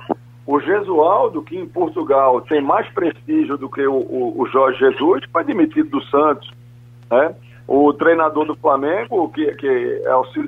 O 0.46 0.60
Gesualdo, 0.60 1.42
que 1.42 1.56
em 1.56 1.66
Portugal 1.66 2.40
tem 2.42 2.60
mais 2.60 2.88
prestígio 2.90 3.58
do 3.58 3.68
que 3.68 3.84
o, 3.84 3.94
o, 3.94 4.40
o 4.40 4.46
Jorge 4.46 4.78
Jesus, 4.78 5.24
foi 5.32 5.42
demitido 5.44 5.90
do 5.90 6.02
Santos. 6.04 6.48
Né? 7.10 7.34
O 7.66 7.92
treinador 7.92 8.46
do 8.46 8.56
Flamengo, 8.56 9.28
que, 9.30 9.44
que 9.56 9.66
é 9.66 10.02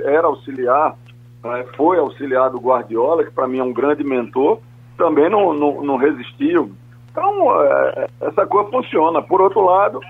era 0.05 0.27
auxiliar, 0.29 0.97
né? 1.43 1.65
foi 1.77 1.99
auxiliar 1.99 2.51
do 2.51 2.59
Guardiola, 2.59 3.25
que 3.25 3.33
para 3.33 3.49
mim 3.49 3.59
é 3.59 3.65
um 3.65 3.73
grande 3.73 4.05
mentor, 4.05 4.61
também 4.97 5.29
não, 5.29 5.53
não, 5.53 5.83
não 5.83 5.97
resistiu. 5.97 6.73
Então, 7.11 7.61
é, 7.61 8.09
essa 8.21 8.47
coisa 8.47 8.71
funciona. 8.71 9.21
Por 9.21 9.41
outro 9.41 9.61
lado, 9.61 10.01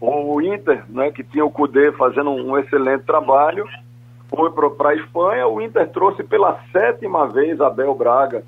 o 0.00 0.40
Inter, 0.40 0.84
né, 0.88 1.10
que 1.10 1.24
tinha 1.24 1.44
o 1.44 1.50
Cudê 1.50 1.92
fazendo 1.92 2.30
um 2.30 2.56
excelente 2.58 3.04
trabalho, 3.04 3.66
foi 4.30 4.50
para 4.52 4.90
a 4.90 4.94
Espanha. 4.94 5.46
O 5.46 5.60
Inter 5.60 5.88
trouxe 5.90 6.22
pela 6.22 6.58
sétima 6.72 7.26
vez 7.28 7.60
Abel 7.60 7.94
Braga. 7.94 8.42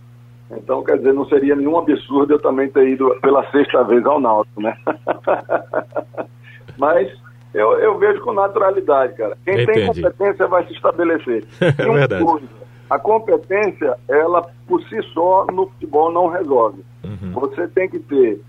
Então, 0.50 0.82
quer 0.82 0.99
dizer, 0.99 1.14
não 1.14 1.26
seria 1.26 1.54
nenhum 1.54 1.78
absurdo 1.78 2.34
eu 2.34 2.40
também 2.40 2.68
ter 2.68 2.88
ido 2.88 3.16
pela 3.20 3.49
sexta 3.50 3.84
vez 3.84 4.04
ao 4.04 4.20
Náutico, 4.20 4.60
né? 4.60 4.76
Mas 6.76 7.08
eu, 7.54 7.78
eu, 7.78 7.99
vejo 7.99 8.20
com 8.22 8.32
naturalidade, 8.32 9.14
cara. 9.14 9.37
Quem 9.44 9.62
Entendi. 9.62 9.72
tem 9.72 9.87
competência 9.87 10.49
vai 10.49 10.66
se 10.66 10.72
estabelecer. 10.72 11.44
é 11.60 11.72
verdade. 11.72 12.25
Coisa, 12.25 12.46
a 12.88 12.99
competência, 12.99 13.96
ela 14.08 14.44
por 14.66 14.82
si 14.82 15.00
só 15.14 15.46
no 15.52 15.68
futebol 15.68 16.10
não 16.10 16.26
resolve. 16.26 16.84
Uhum. 17.04 17.32
Você 17.32 17.68
tem 17.68 17.88
que 17.88 18.00
ter 18.00 18.40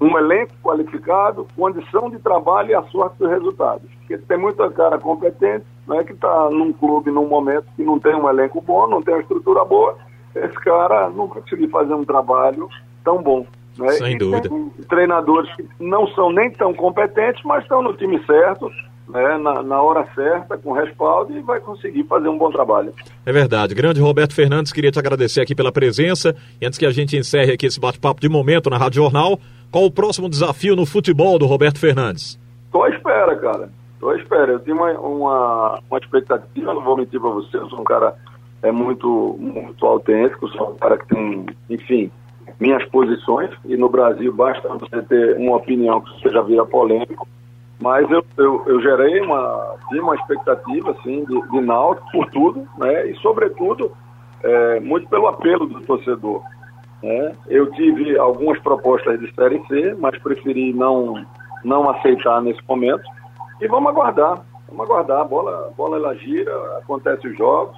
um 0.00 0.18
elenco 0.18 0.52
qualificado, 0.62 1.46
condição 1.56 2.10
de 2.10 2.18
trabalho 2.18 2.70
e 2.70 2.74
a 2.74 2.82
sorte 2.84 3.16
dos 3.18 3.30
resultados. 3.30 3.88
Porque 4.00 4.18
tem 4.18 4.36
muita 4.36 4.68
cara 4.70 4.98
competente, 4.98 5.64
né, 5.86 6.04
que 6.04 6.12
está 6.12 6.50
num 6.50 6.72
clube 6.72 7.10
num 7.10 7.28
momento 7.28 7.66
que 7.76 7.82
não 7.82 7.98
tem 7.98 8.14
um 8.14 8.28
elenco 8.28 8.60
bom, 8.60 8.88
não 8.88 9.02
tem 9.02 9.14
uma 9.14 9.20
estrutura 9.20 9.64
boa, 9.64 9.96
esse 10.34 10.54
cara 10.60 11.08
não 11.10 11.28
conseguiu 11.28 11.68
fazer 11.70 11.94
um 11.94 12.04
trabalho 12.04 12.68
tão 13.04 13.22
bom. 13.22 13.46
Né? 13.78 13.88
Sem 13.92 14.14
e 14.14 14.18
dúvida. 14.18 14.48
treinadores 14.88 15.52
que 15.56 15.66
não 15.80 16.06
são 16.08 16.32
nem 16.32 16.50
tão 16.50 16.72
competentes, 16.72 17.42
mas 17.44 17.62
estão 17.62 17.82
no 17.82 17.92
time 17.94 18.24
certo, 18.24 18.70
né, 19.08 19.36
na, 19.36 19.62
na, 19.62 19.82
hora 19.82 20.06
certa, 20.14 20.56
com 20.56 20.72
respaldo, 20.72 21.36
e 21.36 21.40
vai 21.42 21.60
conseguir 21.60 22.04
fazer 22.04 22.28
um 22.28 22.38
bom 22.38 22.50
trabalho. 22.50 22.94
É 23.26 23.32
verdade. 23.32 23.74
Grande 23.74 24.00
Roberto 24.00 24.34
Fernandes, 24.34 24.72
queria 24.72 24.90
te 24.90 24.98
agradecer 24.98 25.40
aqui 25.40 25.54
pela 25.54 25.72
presença. 25.72 26.34
E 26.60 26.66
antes 26.66 26.78
que 26.78 26.86
a 26.86 26.90
gente 26.90 27.16
encerre 27.16 27.52
aqui 27.52 27.66
esse 27.66 27.80
bate-papo 27.80 28.20
de 28.20 28.28
momento 28.28 28.70
na 28.70 28.78
Rádio 28.78 29.02
Jornal, 29.02 29.38
qual 29.70 29.84
o 29.84 29.90
próximo 29.90 30.28
desafio 30.28 30.76
no 30.76 30.86
futebol 30.86 31.38
do 31.38 31.46
Roberto 31.46 31.78
Fernandes? 31.78 32.38
À 32.72 32.88
espera, 32.88 33.36
cara. 33.36 33.70
Estou 34.04 34.10
à 34.10 34.16
espera. 34.16 34.52
Eu 34.52 34.60
tenho 34.60 34.76
uma, 34.76 34.92
uma, 34.92 35.80
uma 35.88 35.98
expectativa, 35.98 36.74
não 36.74 36.82
vou 36.82 36.98
mentir 36.98 37.18
para 37.18 37.30
você, 37.30 37.56
eu 37.56 37.70
sou 37.70 37.80
um 37.80 37.84
cara 37.84 38.14
é 38.62 38.70
muito, 38.70 39.36
muito 39.38 39.86
autêntico, 39.86 40.48
sou 40.48 40.72
um 40.72 40.76
cara 40.76 40.98
que 40.98 41.06
tem, 41.08 41.46
enfim, 41.70 42.10
minhas 42.60 42.84
posições, 42.90 43.50
e 43.64 43.76
no 43.76 43.88
Brasil 43.88 44.32
basta 44.32 44.68
você 44.68 45.02
ter 45.02 45.36
uma 45.38 45.56
opinião 45.56 46.02
que 46.02 46.20
você 46.20 46.30
já 46.30 46.42
vira 46.42 46.64
polêmico, 46.66 47.26
mas 47.80 48.10
eu, 48.10 48.24
eu, 48.36 48.62
eu 48.66 48.80
gerei 48.80 49.20
uma, 49.20 49.74
uma 49.92 50.14
expectativa 50.14 50.90
assim, 50.92 51.24
de, 51.24 51.50
de 51.50 51.60
náutico 51.60 52.10
por 52.12 52.30
tudo, 52.30 52.66
né? 52.78 53.06
e 53.06 53.16
sobretudo 53.16 53.90
é, 54.42 54.80
muito 54.80 55.08
pelo 55.08 55.28
apelo 55.28 55.66
do 55.66 55.80
torcedor. 55.82 56.42
Né? 57.02 57.34
Eu 57.48 57.70
tive 57.72 58.18
algumas 58.18 58.58
propostas 58.60 59.18
de 59.20 59.34
Série 59.34 59.62
C, 59.66 59.94
mas 59.98 60.18
preferi 60.22 60.72
não, 60.72 61.24
não 61.64 61.90
aceitar 61.90 62.40
nesse 62.40 62.60
momento, 62.66 63.04
e 63.60 63.68
vamos 63.68 63.90
aguardar, 63.90 64.44
vamos 64.68 64.84
aguardar, 64.84 65.20
a 65.20 65.24
bola, 65.24 65.68
a 65.68 65.70
bola 65.70 65.96
ela 65.96 66.14
gira, 66.14 66.52
acontece 66.78 67.26
os 67.28 67.36
jogos, 67.36 67.76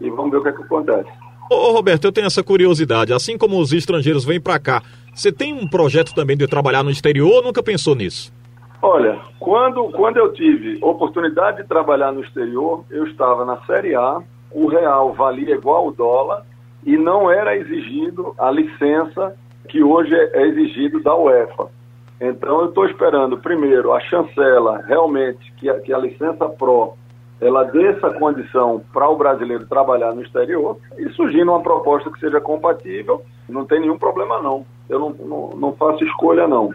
e 0.00 0.10
vamos 0.10 0.30
ver 0.30 0.38
o 0.38 0.42
que, 0.42 0.48
é 0.48 0.52
que 0.52 0.62
acontece. 0.62 1.10
Ô, 1.50 1.72
Roberto, 1.72 2.04
eu 2.04 2.12
tenho 2.12 2.26
essa 2.26 2.42
curiosidade. 2.42 3.12
Assim 3.12 3.38
como 3.38 3.58
os 3.58 3.72
estrangeiros 3.72 4.24
vêm 4.24 4.40
para 4.40 4.58
cá, 4.58 4.82
você 5.14 5.32
tem 5.32 5.54
um 5.54 5.66
projeto 5.66 6.14
também 6.14 6.36
de 6.36 6.46
trabalhar 6.46 6.82
no 6.82 6.90
exterior 6.90 7.36
ou 7.36 7.42
nunca 7.42 7.62
pensou 7.62 7.94
nisso? 7.94 8.32
Olha, 8.82 9.18
quando, 9.40 9.90
quando 9.90 10.18
eu 10.18 10.32
tive 10.32 10.78
oportunidade 10.82 11.62
de 11.62 11.68
trabalhar 11.68 12.12
no 12.12 12.22
exterior, 12.22 12.84
eu 12.90 13.06
estava 13.06 13.44
na 13.44 13.56
Série 13.64 13.94
A, 13.94 14.20
o 14.52 14.68
real 14.68 15.12
valia 15.14 15.54
igual 15.54 15.86
ao 15.86 15.92
dólar 15.92 16.44
e 16.84 16.96
não 16.96 17.30
era 17.30 17.56
exigido 17.56 18.34
a 18.38 18.50
licença 18.50 19.34
que 19.68 19.82
hoje 19.82 20.14
é 20.14 20.46
exigido 20.46 21.02
da 21.02 21.14
UEFA. 21.16 21.68
Então 22.20 22.60
eu 22.62 22.68
estou 22.68 22.86
esperando, 22.86 23.38
primeiro, 23.38 23.92
a 23.92 24.00
chancela 24.00 24.82
realmente, 24.86 25.52
que 25.52 25.68
a, 25.70 25.78
que 25.80 25.92
a 25.92 25.98
licença 25.98 26.48
PRO 26.48 26.94
ela 27.40 27.62
dê 27.64 27.86
essa 27.86 28.10
condição 28.10 28.82
para 28.92 29.08
o 29.08 29.16
brasileiro 29.16 29.66
trabalhar 29.66 30.12
no 30.12 30.22
exterior 30.22 30.76
e 30.98 31.08
surgindo 31.10 31.52
uma 31.52 31.62
proposta 31.62 32.10
que 32.10 32.18
seja 32.18 32.40
compatível, 32.40 33.22
não 33.48 33.64
tem 33.64 33.80
nenhum 33.80 33.96
problema 33.96 34.42
não. 34.42 34.66
Eu 34.88 34.98
não, 34.98 35.10
não, 35.10 35.50
não 35.56 35.72
faço 35.74 36.02
escolha 36.04 36.48
não. 36.48 36.72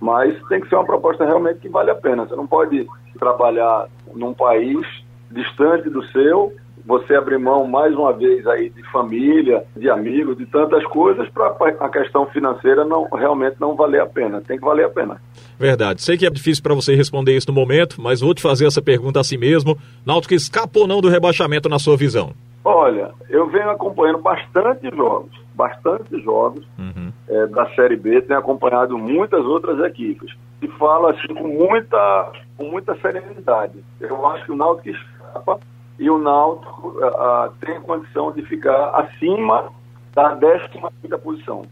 Mas 0.00 0.34
tem 0.48 0.60
que 0.60 0.68
ser 0.68 0.76
uma 0.76 0.86
proposta 0.86 1.24
realmente 1.24 1.60
que 1.60 1.68
vale 1.68 1.90
a 1.90 1.94
pena. 1.94 2.26
Você 2.26 2.34
não 2.34 2.46
pode 2.46 2.86
trabalhar 3.18 3.88
num 4.14 4.32
país 4.32 4.86
distante 5.30 5.90
do 5.90 6.02
seu, 6.06 6.52
você 6.86 7.16
abrir 7.16 7.38
mão 7.38 7.66
mais 7.66 7.92
uma 7.94 8.12
vez 8.12 8.46
aí 8.46 8.70
de 8.70 8.82
família, 8.92 9.64
de 9.76 9.90
amigos, 9.90 10.38
de 10.38 10.46
tantas 10.46 10.84
coisas 10.86 11.28
para 11.30 11.48
a 11.80 11.88
questão 11.88 12.26
financeira 12.26 12.84
não 12.84 13.08
realmente 13.10 13.56
não 13.60 13.74
valer 13.74 14.00
a 14.00 14.06
pena. 14.06 14.40
Tem 14.40 14.56
que 14.56 14.64
valer 14.64 14.86
a 14.86 14.88
pena. 14.88 15.20
Verdade. 15.58 16.00
Sei 16.00 16.16
que 16.16 16.24
é 16.24 16.30
difícil 16.30 16.62
para 16.62 16.74
você 16.74 16.94
responder 16.94 17.36
isso 17.36 17.48
no 17.48 17.54
momento, 17.54 18.00
mas 18.00 18.20
vou 18.20 18.32
te 18.32 18.40
fazer 18.40 18.66
essa 18.66 18.80
pergunta 18.80 19.18
a 19.18 19.24
si 19.24 19.36
mesmo. 19.36 19.76
Náutico 20.06 20.34
escapou 20.34 20.82
ou 20.82 20.88
não 20.88 21.00
do 21.00 21.08
rebaixamento 21.08 21.68
na 21.68 21.78
sua 21.78 21.96
visão? 21.96 22.32
Olha, 22.64 23.10
eu 23.28 23.48
venho 23.48 23.70
acompanhando 23.70 24.18
bastante 24.18 24.88
jogos, 24.94 25.30
bastante 25.54 26.20
jogos 26.22 26.64
uhum. 26.78 27.12
é, 27.28 27.46
da 27.46 27.66
Série 27.74 27.96
B, 27.96 28.22
tenho 28.22 28.38
acompanhado 28.38 28.98
muitas 28.98 29.44
outras 29.44 29.78
equipes 29.84 30.34
e 30.60 30.66
falo 30.68 31.08
assim 31.08 31.32
com 31.32 31.46
muita, 31.46 32.32
com 32.56 32.64
muita 32.64 32.96
serenidade. 32.96 33.84
Eu 34.00 34.26
acho 34.26 34.46
que 34.46 34.52
o 34.52 34.56
Náutico 34.56 34.90
escapa 34.90 35.60
e 35.98 36.10
o 36.10 36.18
Náutico 36.18 36.88
uh, 36.88 37.50
tem 37.60 37.80
condição 37.80 38.32
de 38.32 38.42
ficar 38.42 38.90
acima 38.90 39.72
da 40.14 40.36
15 40.36 41.22
posição. 41.22 41.64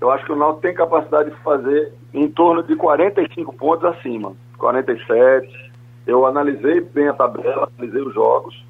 Eu 0.00 0.10
acho 0.10 0.24
que 0.24 0.32
o 0.32 0.36
Náutico 0.36 0.62
tem 0.62 0.74
capacidade 0.74 1.30
de 1.30 1.36
fazer 1.42 1.92
em 2.12 2.28
torno 2.28 2.62
de 2.62 2.74
45 2.74 3.54
pontos 3.54 3.84
acima, 3.84 4.32
47. 4.58 5.72
Eu 6.06 6.26
analisei 6.26 6.80
bem 6.80 7.08
a 7.08 7.12
tabela, 7.12 7.70
analisei 7.78 8.02
os 8.02 8.12
jogos, 8.12 8.64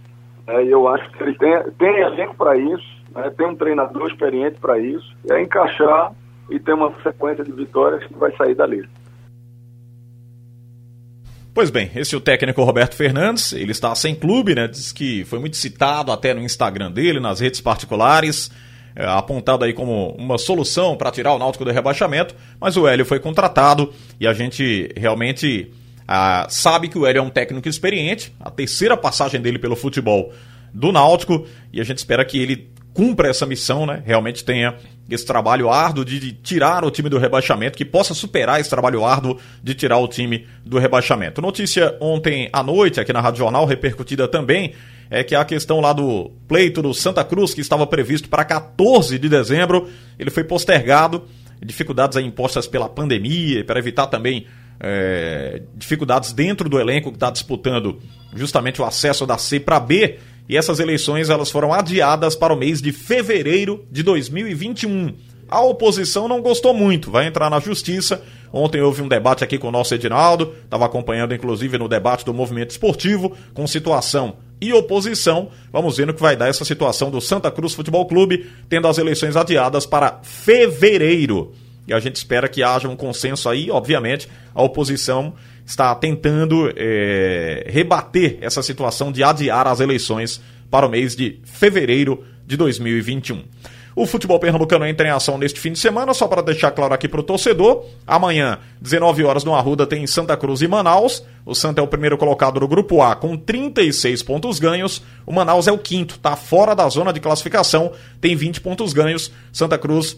né, 0.47 0.65
e 0.65 0.71
eu 0.71 0.87
acho 0.89 1.11
que 1.11 1.23
ele 1.23 1.35
tem, 1.39 1.63
tem 1.79 2.01
elenco 2.01 2.35
para 2.35 2.57
isso, 2.57 3.03
né, 3.15 3.31
tem 3.31 3.47
um 3.47 3.57
treinador 3.57 4.09
experiente 4.09 4.61
para 4.61 4.79
isso, 4.79 5.17
é 5.31 5.41
encaixar 5.41 6.13
e 6.51 6.59
ter 6.59 6.75
uma 6.75 6.93
sequência 7.03 7.43
de 7.43 7.53
vitórias 7.53 8.05
que 8.05 8.15
vai 8.15 8.31
sair 8.37 8.55
dali. 8.55 8.87
Pois 11.55 11.69
bem, 11.69 11.91
esse 11.95 12.15
é 12.15 12.19
o 12.19 12.21
técnico 12.21 12.65
Roberto 12.65 12.95
Fernandes, 12.95 13.53
ele 13.53 13.73
está 13.73 13.95
sem 13.95 14.15
clube, 14.15 14.55
né? 14.55 14.67
Diz 14.67 14.91
que 14.91 15.23
foi 15.27 15.39
muito 15.39 15.59
citado 15.59 16.11
até 16.11 16.33
no 16.33 16.41
Instagram 16.41 16.91
dele, 16.91 17.21
nas 17.21 17.41
redes 17.41 17.61
particulares, 17.61 18.51
é, 18.97 19.05
apontado 19.05 19.63
aí 19.63 19.75
como 19.75 20.13
uma 20.13 20.39
solução 20.39 20.97
para 20.97 21.11
tirar 21.11 21.35
o 21.35 21.39
Náutico 21.39 21.63
do 21.63 21.71
rebaixamento, 21.71 22.35
mas 22.59 22.79
o 22.79 22.89
Hélio 22.89 23.05
foi 23.05 23.21
contratado 23.21 23.93
e 24.19 24.27
a 24.27 24.33
gente 24.33 24.91
realmente 24.97 25.71
ah, 26.09 26.47
sabe 26.49 26.89
que 26.89 26.99
o 26.99 27.05
Hélio 27.05 27.21
é 27.21 27.23
um 27.23 27.29
técnico 27.29 27.69
experiente, 27.69 28.35
a 28.41 28.51
terceira 28.51 28.97
passagem 28.97 29.39
dele 29.39 29.59
pelo 29.59 29.77
futebol 29.77 30.33
do 30.73 30.91
Náutico, 30.91 31.47
e 31.71 31.83
a 31.83 31.85
gente 31.85 31.99
espera 31.99 32.25
que 32.25 32.39
ele 32.39 32.71
cumpra 32.95 33.29
essa 33.29 33.47
missão, 33.47 33.87
né? 33.87 34.03
Realmente 34.05 34.45
tenha 34.45 34.77
esse 35.09 35.27
trabalho 35.27 35.71
árduo 35.71 36.05
de, 36.05 36.33
tirar 36.33 36.85
o 36.85 36.91
time 36.91 37.09
do 37.09 37.19
rebaixamento, 37.19 37.77
que 37.77 37.85
possa 37.85 38.15
superar 38.15 38.61
esse 38.61 38.71
trabalho 38.71 39.05
árduo 39.05 39.39
de 39.63 39.75
tirar 39.75 39.99
o 39.99 40.09
time 40.09 40.47
do 40.65 40.79
rebaixamento. 40.79 41.43
Notícia 41.43 41.97
ontem 42.01 42.49
à 42.53 42.63
noite, 42.63 43.01
aqui 43.01 43.13
na 43.13 43.21
Rádio 43.21 43.39
Jornal, 43.39 43.67
repercutida 43.67 44.27
também, 44.29 44.75
é 45.11 45.23
que 45.23 45.35
a 45.35 45.45
questão 45.45 45.81
lá 45.81 45.93
do 45.93 46.31
pleito 46.49 46.81
do 46.81 46.95
Santa 46.95 47.23
Cruz, 47.25 47.53
que 47.53 47.61
estava 47.61 47.87
previsto 47.87 48.29
para 48.29 48.45
14 48.45 49.19
de 49.19 49.29
dezembro, 49.29 49.89
ele 50.19 50.31
foi 50.31 50.45
postergado. 50.45 51.25
Dificuldades 51.65 52.17
impostas 52.17 52.67
pela 52.67 52.89
pandemia, 52.89 53.65
para 53.65 53.79
evitar 53.79 54.09
também 54.09 54.47
é, 54.81 55.63
dificuldades 55.77 56.33
dentro 56.33 56.69
do 56.69 56.81
elenco 56.81 57.11
que 57.11 57.17
está 57.17 57.31
disputando 57.31 58.01
justamente 58.35 58.83
o 58.83 58.85
acesso 58.85 59.25
da 59.25 59.39
C 59.39 59.61
para 59.61 59.79
B 59.79 60.19
e 60.49 60.57
essas 60.57 60.81
eleições 60.81 61.31
elas 61.31 61.51
foram 61.51 61.73
adiadas 61.73 62.35
para 62.35 62.53
o 62.53 62.57
mês 62.57 62.81
de 62.81 62.93
fevereiro 62.93 63.85
de 63.91 64.03
2021. 64.03 65.15
A 65.49 65.61
oposição 65.61 66.27
não 66.27 66.41
gostou 66.41 66.73
muito, 66.73 67.11
vai 67.11 67.27
entrar 67.27 67.51
na 67.51 67.61
justiça. 67.61 68.23
Ontem 68.51 68.81
houve 68.81 69.03
um 69.03 69.09
debate 69.09 69.45
aqui 69.45 69.59
com 69.59 69.69
o 69.69 69.73
nosso 69.73 69.95
Edinaldo, 69.95 70.55
estava 70.65 70.87
acompanhando 70.87 71.35
inclusive 71.35 71.77
no 71.77 71.89
debate 71.89 72.25
do 72.25 72.33
movimento 72.33 72.71
esportivo, 72.71 73.37
com 73.53 73.67
situação 73.67 74.37
e 74.63 74.73
oposição. 74.73 75.51
Vamos 75.71 75.97
ver 75.97 76.07
no 76.07 76.15
que 76.15 76.23
vai 76.23 76.37
dar 76.37 76.49
essa 76.49 76.65
situação 76.65 77.11
do 77.11 77.21
Santa 77.21 77.51
Cruz 77.51 77.75
Futebol 77.75 78.07
Clube, 78.07 78.47
tendo 78.69 78.89
as 78.89 78.97
eleições 78.97 79.37
adiadas 79.37 79.85
para 79.85 80.21
fevereiro. 80.23 81.53
E 81.87 81.93
a 81.93 81.99
gente 81.99 82.17
espera 82.17 82.49
que 82.49 82.63
haja 82.63 82.89
um 82.89 82.97
consenso 82.97 83.49
aí, 83.49 83.71
obviamente, 83.71 84.29
a 84.55 84.63
oposição 84.63 85.35
está 85.65 85.95
tentando 85.95 86.73
é, 86.77 87.67
rebater 87.69 88.39
essa 88.41 88.63
situação 88.63 89.13
de 89.13 89.23
adiar 89.23 89.67
as 89.67 89.81
eleições 89.81 90.41
para 90.71 90.87
o 90.87 90.91
mês 90.91 91.15
de 91.15 91.41
fevereiro 91.45 92.25
de 92.47 92.57
2021. 92.57 93.45
O 93.95 94.07
futebol 94.07 94.39
pernambucano 94.39 94.87
entra 94.87 95.07
em 95.07 95.11
ação 95.11 95.37
neste 95.37 95.61
fim 95.61 95.73
de 95.73 95.79
semana, 95.79 96.15
só 96.15 96.27
para 96.27 96.41
deixar 96.41 96.71
claro 96.71 96.95
aqui 96.95 97.07
para 97.07 97.21
o 97.21 97.23
torcedor. 97.23 97.85
Amanhã, 98.07 98.59
19 98.81 99.23
horas 99.23 99.45
no 99.45 99.55
Arruda, 99.55 99.87
tem 99.87 100.07
Santa 100.07 100.35
Cruz 100.35 100.63
e 100.63 100.69
Manaus. 100.69 101.23
O 101.45 101.55
Santa 101.55 101.81
é 101.81 101.85
o 101.85 101.87
primeiro 101.87 102.17
colocado 102.17 102.59
do 102.59 102.67
Grupo 102.67 103.03
A 103.03 103.15
com 103.15 103.37
36 103.37 104.23
pontos 104.23 104.59
ganhos. 104.59 105.03
O 105.27 105.33
Manaus 105.33 105.69
é 105.69 105.73
o 105.73 105.79
quinto, 105.79 106.15
está 106.15 106.37
fora 106.37 106.75
da 106.75 106.89
zona 106.89 107.13
de 107.13 107.21
classificação, 107.21 107.93
tem 108.19 108.35
20 108.35 108.63
pontos 108.63 108.95
ganhos. 108.95 109.31
Santa 109.53 109.77
Cruz, 109.77 110.17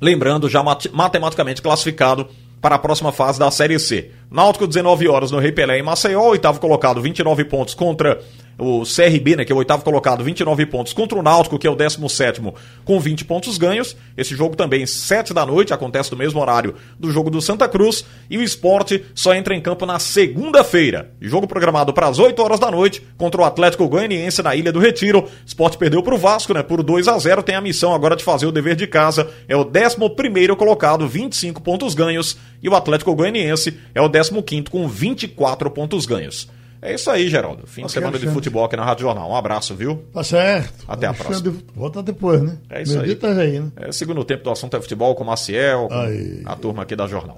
lembrando, 0.00 0.48
já 0.48 0.62
matematicamente 0.62 1.60
classificado 1.60 2.26
para 2.62 2.76
a 2.76 2.78
próxima 2.78 3.12
fase 3.12 3.38
da 3.38 3.50
Série 3.50 3.78
C. 3.78 4.10
Náutico, 4.30 4.66
19 4.66 5.08
horas 5.08 5.30
no 5.30 5.38
Rei 5.38 5.52
Pelé 5.52 5.78
em 5.78 5.82
Maceió, 5.82 6.22
oitavo 6.28 6.60
colocado, 6.60 7.00
29 7.00 7.44
pontos 7.44 7.74
contra 7.74 8.20
o 8.58 8.82
CRB, 8.84 9.36
né, 9.36 9.44
que 9.44 9.52
é 9.52 9.54
o 9.54 9.58
oitavo 9.58 9.84
colocado, 9.84 10.24
29 10.24 10.64
pontos 10.66 10.92
contra 10.92 11.18
o 11.18 11.22
Náutico, 11.22 11.58
que 11.58 11.66
é 11.66 11.70
o 11.70 11.74
17 11.74 12.42
com 12.84 12.98
20 12.98 13.24
pontos 13.24 13.58
ganhos. 13.58 13.96
Esse 14.16 14.34
jogo 14.34 14.56
também, 14.56 14.86
7 14.86 15.34
da 15.34 15.44
noite, 15.44 15.74
acontece 15.74 16.10
no 16.10 16.16
mesmo 16.16 16.40
horário 16.40 16.74
do 16.98 17.10
jogo 17.10 17.28
do 17.28 17.40
Santa 17.40 17.68
Cruz. 17.68 18.04
E 18.30 18.38
o 18.38 18.42
esporte 18.42 19.04
só 19.14 19.34
entra 19.34 19.54
em 19.54 19.60
campo 19.60 19.84
na 19.84 19.98
segunda-feira. 19.98 21.10
Jogo 21.20 21.46
programado 21.46 21.92
para 21.92 22.08
as 22.08 22.18
8 22.18 22.40
horas 22.42 22.58
da 22.58 22.70
noite 22.70 23.02
contra 23.18 23.40
o 23.40 23.44
Atlético 23.44 23.88
Goianiense 23.88 24.42
na 24.42 24.56
Ilha 24.56 24.72
do 24.72 24.80
Retiro. 24.80 25.28
Esporte 25.44 25.76
perdeu 25.76 26.02
para 26.02 26.14
o 26.14 26.18
Vasco, 26.18 26.54
né, 26.54 26.62
por 26.62 26.82
2 26.82 27.08
a 27.08 27.18
0 27.18 27.42
Tem 27.42 27.54
a 27.54 27.60
missão 27.60 27.94
agora 27.94 28.16
de 28.16 28.24
fazer 28.24 28.46
o 28.46 28.52
dever 28.52 28.74
de 28.74 28.86
casa. 28.86 29.28
É 29.48 29.56
o 29.56 29.66
11 29.66 30.56
colocado, 30.56 31.06
25 31.06 31.60
pontos 31.60 31.94
ganhos. 31.94 32.38
E 32.62 32.68
o 32.68 32.74
Atlético 32.74 33.14
Goianiense 33.14 33.78
é 33.94 34.00
o 34.00 34.08
15 34.22 34.64
com 34.70 34.86
24 34.88 35.70
pontos 35.70 36.06
ganhos. 36.06 36.48
É 36.80 36.94
isso 36.94 37.10
aí, 37.10 37.28
Geraldo. 37.28 37.66
Fim 37.66 37.84
de 37.84 37.90
semana 37.90 38.10
Alexandre. 38.12 38.28
de 38.28 38.34
futebol 38.34 38.64
aqui 38.64 38.76
na 38.76 38.84
Rádio 38.84 39.02
Jornal. 39.02 39.28
Um 39.28 39.34
abraço, 39.34 39.74
viu? 39.74 40.04
Tá 40.12 40.22
certo. 40.22 40.84
Até 40.86 41.06
Alexandre, 41.06 41.48
a 41.48 41.52
próxima. 41.52 41.72
Volta 41.74 42.02
depois, 42.02 42.42
né? 42.42 42.58
É 42.70 42.82
isso 42.82 42.92
Meu 42.92 43.02
aí. 43.02 43.16
Tá 43.16 43.28
aí, 43.28 43.58
né? 43.58 43.72
É, 43.76 43.90
segundo 43.90 44.22
tempo 44.24 44.44
do 44.44 44.50
assunto 44.50 44.76
é 44.76 44.80
futebol 44.80 45.14
com 45.14 45.24
o 45.24 45.26
Maciel, 45.26 45.88
com 45.88 45.94
aí. 45.94 46.42
a 46.44 46.54
turma 46.54 46.82
aqui 46.84 46.94
da 46.94 47.06
Jornal. 47.08 47.34